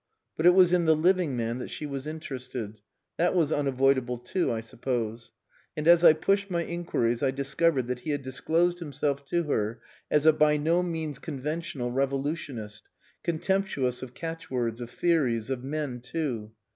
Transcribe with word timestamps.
But 0.35 0.47
it 0.47 0.55
was 0.55 0.73
in 0.73 0.85
the 0.87 0.95
living 0.95 1.37
man 1.37 1.59
that 1.59 1.67
she 1.69 1.85
was 1.85 2.07
interested. 2.07 2.79
That 3.17 3.35
was 3.35 3.53
unavoidable 3.53 4.17
too, 4.17 4.51
I 4.51 4.59
suppose. 4.59 5.31
And 5.77 5.87
as 5.87 6.03
I 6.03 6.13
pushed 6.13 6.49
my 6.49 6.63
inquiries 6.63 7.21
I 7.21 7.29
discovered 7.29 7.85
that 7.85 7.99
he 7.99 8.09
had 8.09 8.23
disclosed 8.23 8.79
himself 8.79 9.23
to 9.25 9.43
her 9.43 9.79
as 10.09 10.25
a 10.25 10.33
by 10.33 10.57
no 10.57 10.81
means 10.81 11.19
conventional 11.19 11.91
revolutionist, 11.91 12.89
contemptuous 13.23 14.01
of 14.01 14.15
catchwords, 14.15 14.81
of 14.81 14.89
theories, 14.89 15.51
of 15.51 15.63
men 15.63 15.99
too. 16.01 16.51